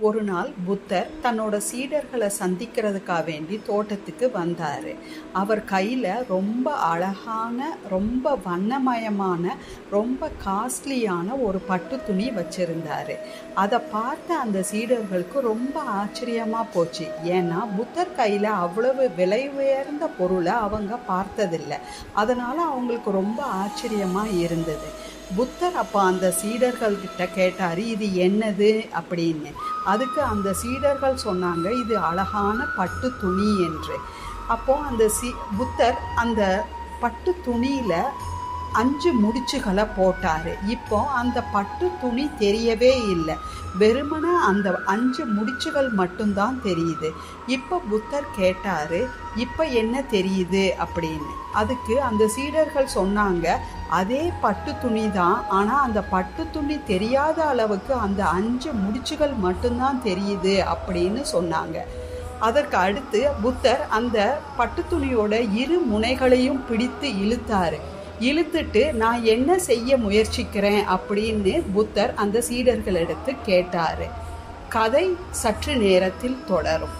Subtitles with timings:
[0.00, 4.90] ஒரு நாள் புத்தர் தன்னோட சீடர்களை சந்திக்கிறதுக்காக வேண்டி தோட்டத்துக்கு வந்தார்.
[5.32, 9.56] அவர் கையில் ரொம்ப அழகான ரொம்ப வண்ணமயமான
[9.90, 13.14] ரொம்ப காஸ்ட்லியான ஒரு பட்டு துணி வச்சுருந்தார்.
[13.54, 17.08] அதை பார்த்த அந்த சீடர்களுக்கு ரொம்ப ஆச்சரியமாக போச்சு.
[17.24, 21.76] ஏன்னா புத்தர் கையில் அவ்வளவு விலை உயர்ந்த பொருளை அவங்க பார்த்ததில்லை.
[22.12, 25.16] அதனால் அவங்களுக்கு ரொம்ப ஆச்சரியமாக இருந்தது.
[25.36, 28.88] புத்தர் அப்போ அந்த சீடர்கள்கிட்ட கேட்டார் இது என்னது?
[29.00, 29.52] அப்படின்னு.
[29.92, 33.96] அதுக்கு அந்த சீடர்கள் சொன்னாங்க இது அழகான பட்டு துணி என்று.
[34.54, 35.28] அப்போது அந்த சி
[35.58, 36.42] புத்தர் அந்த
[37.02, 38.00] பட்டு துணியில்
[38.80, 40.50] அஞ்சு முடிச்சுகளை போட்டார்.
[40.74, 43.36] இப்போ அந்த பட்டு துணி தெரியவே இல்லை.
[43.80, 47.08] வெறுமன அந்த அஞ்சு முடிச்சுகள் மட்டும்தான் தெரியுது.
[47.56, 48.98] இப்போ புத்தர் கேட்டார்
[49.44, 50.64] இப்போ என்ன தெரியுது?
[50.84, 51.32] அப்படின்னு.
[51.60, 53.46] அதுக்கு அந்த சீடர்கள் சொன்னாங்க
[53.98, 55.38] அதே பட்டு துணி தான்.
[55.58, 61.78] ஆனால் அந்த பட்டு துணி தெரியாத அளவுக்கு அந்த அஞ்சு முடிச்சுகள் மட்டும்தான் தெரியுது அப்படின்னு சொன்னாங்க.
[62.46, 64.18] அதற்கு அடுத்து புத்தர் அந்த
[64.58, 67.78] பட்டு துணியோட இரு முனைகளையும் பிடித்து இழுத்தாரு.
[68.20, 74.06] இழுத்துட்டு நான் என்ன செய்ய முயற்சிக்கிறேன் அப்படின்னு புத்தர் அந்த சீடர்களிடத்து கேட்டாரு.
[74.68, 76.96] கதை சற்று நேரத்தில் தொடரும்.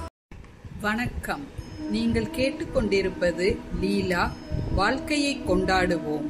[0.81, 1.47] வணக்கம்.
[1.91, 4.33] நீங்கள் கேட்டுக்கொண்டிருப்பது லீலா
[4.75, 6.27] வாழ்க்கையை கொண்டாடுவோம்.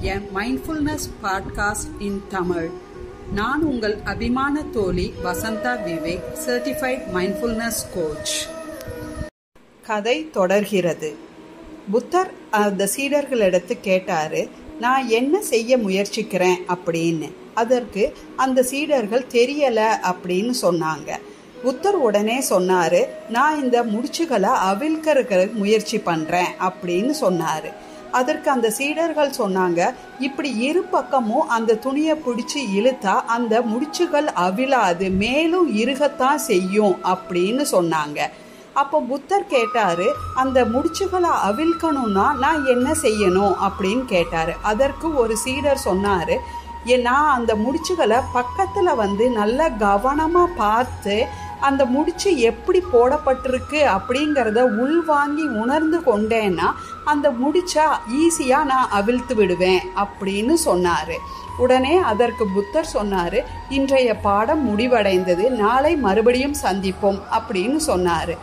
[0.00, 2.70] என் மைண்ட்ஃபுல்னஸ் பாட்காஸ்ட் இன் தமிழ்.
[3.32, 8.46] நான் உங்கள் அபிமான தோழி Vasantha Vivek certified mindfulness coach
[9.82, 11.32] கதை தொடர்கிறது.
[11.90, 14.48] புத்தர் அந்த சீடர்களிடத்து கேட்டாரு
[14.80, 16.58] நான் என்ன செய்ய முயற்சிக்கிறேன்?
[16.68, 17.32] அப்படின்னு.
[17.54, 21.16] அதற்கு அந்த சீடர்கள் தெரியல அப்படின்னு சொன்னாங்க.
[21.62, 27.72] புத்தர் உடனே சொன்னாரு நான் இந்த முடிச்சுகளை அவிழ்க்கிறதுக்கு முயற்சி பண்றேன் அப்படின்னு சொன்னாரு.
[28.12, 35.76] அதற்கு அந்த சீடர்கள் சொன்னாங்க இப்படி இரு பக்கமும் அந்த துணியை பிடிச்சி இழுத்தா அந்த முடிச்சுகள் அவிழாது மேலும்
[35.76, 38.30] இருகத்தான் செய்யும் அப்படின்னு சொன்னாங்க.
[38.80, 40.08] அப்போ புத்தர் கேட்டாரு
[40.42, 43.54] அந்த முடிச்சுகளை அவிழ்க்கணும்னா நான் என்ன செய்யணும்?
[43.66, 44.54] அப்படின்னு கேட்டாரு.
[44.72, 46.36] அதற்கு ஒரு சீடர் சொன்னாரு
[47.08, 51.14] நான் அந்த முடிச்சுகளை பக்கத்தில் வந்து நல்லா கவனமாக பார்த்து
[51.68, 56.68] அந்த முடிச்சு எப்படி போடப்பட்டிருக்கு அப்படிங்கிறத உள்வாங்கி உணர்ந்து கொண்டேன்னா
[57.12, 57.86] அந்த முடிச்சா
[58.22, 61.14] ஈஸியாக நான் அவிழ்த்து விடுவேன் அப்படின்னு சொன்னார்.
[61.58, 68.34] உடனே அதற்கு புத்தர் சொன்னார் இன்றைய பாடம் முடிவடைந்தது நாளை மறுபடியும் சந்திப்போம் அப்படின்னு சொன்னார்.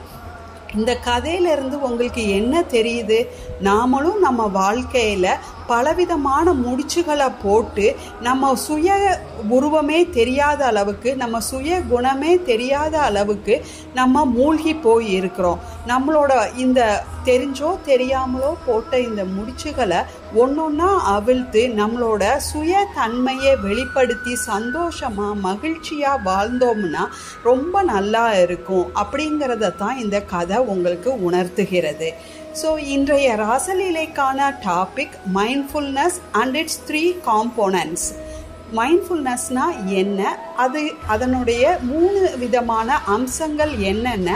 [0.76, 3.28] இந்த கதையிலிருந்து உங்களுக்கு என்ன தெரியுது?
[3.64, 5.38] நாமளும் நம்ம வாழ்க்கையில்
[5.68, 7.86] பலவிதமான முடிச்சுகளை போட்டு
[8.22, 8.98] நம்ம சுய
[9.50, 13.56] உருவமே தெரியாத அளவுக்கு நம்ம சுய குணமே தெரியாத அளவுக்கு
[13.94, 15.60] நம்ம மூழ்கி போய் இருக்கிறோம்.
[15.88, 20.00] நம்மளோட இந்த தெரிஞ்சோ தெரியாமலோ போட்ட இந்த முடிச்சுகளை
[20.36, 27.06] ஒன்றொன்னா அவிழ்த்து நம்மளோட சுய தன்மையை வெளிப்படுத்தி சந்தோஷமாக மகிழ்ச்சியாக வாழ்ந்தோம்னா
[27.44, 28.88] ரொம்ப நல்லா இருக்கும்.
[29.04, 32.10] அப்படிங்கிறத தான் இந்த கதை உங்களுக்கு உணர்த்துகிறது.
[32.60, 38.08] ஸோ இன்றைய ராசலீலைக்கான topic mindfulness and its three components
[38.76, 40.20] மைண்ட்ஃபுல்னஸ்னா என்ன?
[40.56, 44.30] அது அதனுடைய மூணு விதமான அம்சங்கள் என்னென்ன?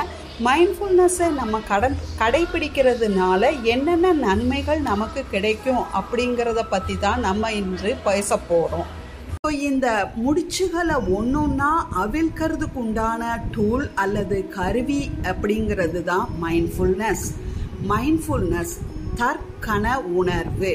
[0.44, 8.88] மைண்ட்ஃபுல்னஸை நம்ம கடன் கடைபிடிக்கிறதுனால என்னென்ன நன்மைகள் நமக்கு கிடைக்கும் அப்படிங்கிறத பற்றி தான் நம்ம இன்று பேச போகிறோம்
[9.38, 9.88] ஸோ இந்த
[10.18, 11.72] முடிச்சுகளை ஒன்றுன்னா
[12.04, 13.22] அவிழ்க்கிறதுக்கு உண்டான
[13.52, 17.26] டூல் அல்லது கருவி அப்படிங்கிறது தான் மைண்ட்ஃபுல்னஸ்
[17.84, 18.76] மைண்ட்ஃபுல்னஸ்
[19.16, 20.74] தற்கன உணர்வு.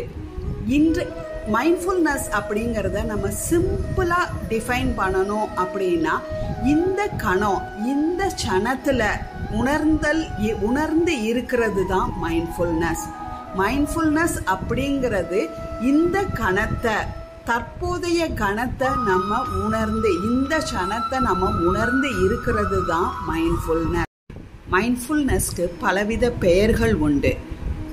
[0.69, 1.03] இன்று
[1.49, 6.15] மைண்ட்ஃபுல்னஸ் அப்படிங்கிறத நம்ம சிம்பிளாக டிஃபைன் பண்ணணும் அப்படின்னா
[6.65, 9.07] இந்த கணம் இந்த சனத்தில்
[9.51, 10.23] உணர்ந்தல்
[10.61, 13.07] உணர்ந்து இருக்கிறது தான் மைண்ட்ஃபுல்னஸ்
[13.57, 15.41] மைண்ட்ஃபுல்னஸ் அப்படிங்கிறது
[15.83, 16.97] இந்த கணத்தை
[17.45, 24.10] தற்போதைய கணத்தை நம்ம உணர்ந்து இந்த சனத்தை நம்ம உணர்ந்து இருக்கிறது தான் மைண்ட்ஃபுல்னஸ்
[24.73, 27.33] மைண்ட்ஃபுல்னஸ்க்கு பலவித பெயர்கள் உண்டு.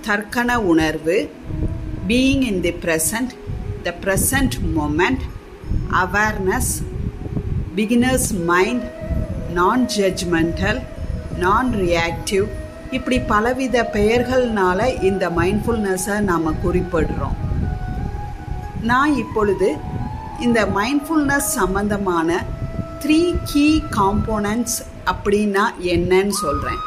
[0.07, 1.15] தற்கன உணர்வு
[2.09, 3.31] being in the present
[3.85, 5.23] the present moment
[6.03, 6.71] awareness
[7.75, 8.85] beginners mind
[9.57, 10.79] non judgmental
[11.43, 12.45] non reactive
[12.91, 17.37] இப்படி பலவித பெயர்கள்னால இந்த மைண்ட்ஃபுல்னஸை நாம் குறிப்பிடுறோம்.
[18.81, 19.69] நான் இப்பொழுது
[20.39, 22.39] இந்த மைண்ட்ஃபுல்னஸ் சம்பந்தமான
[23.03, 23.19] த்ரீ
[23.49, 23.65] கீ
[23.97, 24.77] காம்போனன்ட்ஸ்
[25.11, 26.79] அப்படின்னா என்னன்னு சொல்கிறேன்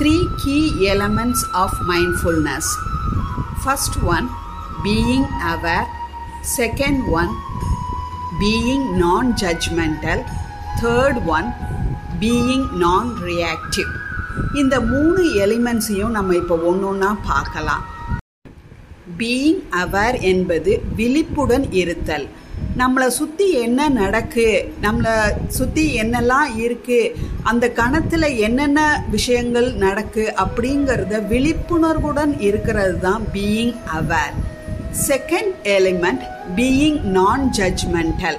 [0.00, 0.58] three key
[0.92, 2.70] elements of mindfulness
[3.62, 4.28] first one
[4.84, 5.88] being aware
[6.56, 7.32] second one
[8.40, 10.22] being non judgemental
[10.82, 11.48] third one
[12.20, 13.92] being non reactive
[14.60, 17.82] இந்த மூணு எலிமெண்ட்ஸையும் நம்ம இப்போ ஒன்று ஒன்றா பார்க்கலாம்.
[19.18, 22.26] பீயிங் அவேர் என்பது விழிப்புடன் இருத்தல்.
[22.78, 25.14] நம்மளை சுற்றி என்ன நடக்கு நம்மளை
[25.48, 34.38] சுற்றி என்னெல்லாம் இருக்குது அந்த கணத்தில் என்னென்ன விஷயங்கள் நடக்கு அப்படிங்கிறத விழிப்புணர்வுடன் இருக்கிறது தான் being aware
[35.08, 36.24] second element
[36.56, 38.38] being non judgemental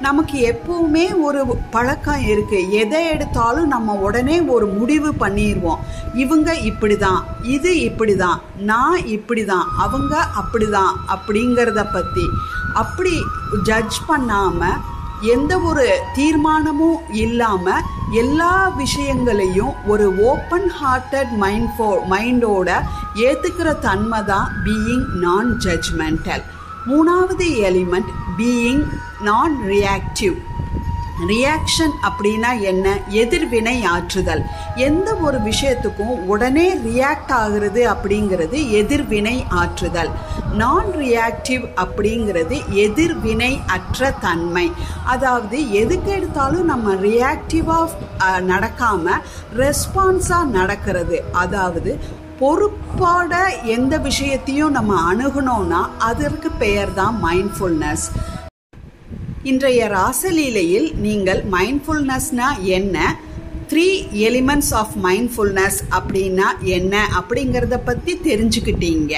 [0.00, 2.70] நமக்கு எப்பவுமே ஒரு பழக்கம் இருக்கு.
[2.70, 5.78] எதை எடுத்தாலும் நம்ம உடனே ஒரு முடிவு பண்ணிடுவோம்
[6.14, 12.26] இவங்க இப்படிதான் இது இப்படிதான் நான் இப்படிதான் அவங்க அப்படிதான் அப்படிங்கிறத பத்தி.
[12.74, 13.14] அப்படி
[13.62, 14.70] ஜட்ஜ் பண்ணாம
[15.32, 15.84] எந்த ஒரு
[16.16, 17.66] தீர்மானமும் இல்லாம
[18.14, 22.68] எல்லா விஷயங்களையும் ஒரு ஓப்பன் ஹார்ட்டட் மைண்ட் ஃபோ மைண்டோட
[23.24, 26.44] ஏத்துக்கிற தன்மை தான் பீயிங் நான் ஜட்ஜ்மெண்டல்
[26.86, 28.84] மூணாவது element being
[29.20, 30.36] non reactive
[31.30, 32.98] reaction அப்படின்னா என்ன?
[33.08, 34.42] எதிர்வினை ஆற்றுதல்.
[34.74, 40.10] எந்த ஒரு விஷயத்துக்கும் உடனே ரியாக்ட் ஆகுறது அப்படிங்கிறது எதிர்வினை ஆற்றுதல்.
[40.52, 44.72] நான் ரியாக்டிவ் அப்படிங்கிறது எதிர்வினை அற்ற தன்மை.
[45.04, 47.90] அதாவது எதுக்கு எடுத்தாலும் நம்ம ரியாக்டிவாக
[48.52, 49.20] நடக்காம
[49.56, 51.22] ரெஸ்பான்ஸாக நடக்கிறது.
[51.32, 51.98] அதாவது
[52.40, 53.34] பொறுப்பாட
[53.64, 58.06] எந்த விஷயத்தையும் நம்ம அணுகணும்னா அதற்கு பெயர் தான் மைண்ட்ஃபுல்னஸ்
[59.50, 62.46] இன்றைய ராசலீலையில் நீங்கள் மைண்ட்ஃபுல்னஸ்னா
[62.76, 63.16] என்ன?
[63.70, 67.08] த்ரீ எலிமெண்ட்ஸ் ஆஃப் மைண்ட்ஃபுல்னஸ் அப்படின்னா என்ன?
[67.18, 69.12] அப்படிங்கிறத பற்றி தெரிஞ்சுக்கிட்டீங்க.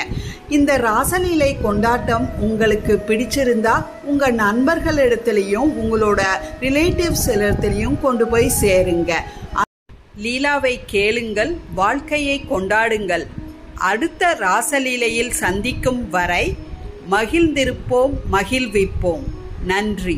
[0.48, 6.22] இந்த ராசலீலை கொண்டாட்டம் உங்களுக்கு பிடிச்சிருந்தா உங்கள் நண்பர்களிடத்துலையும் உங்களோட
[6.60, 9.12] ரிலேட்டிவ்ஸ் இடத்துலையும் கொண்டு போய் சேருங்க.
[10.24, 13.26] லீலாவை கேளுங்கள் வாழ்க்கையை கொண்டாடுங்கள்.
[13.92, 16.56] அடுத்த ராசலீலையில் சந்திக்கும் வரை
[17.10, 19.35] மகிழ்ந்திருப்போம் மகிழ்விப்போம்.
[19.65, 20.17] நன்றி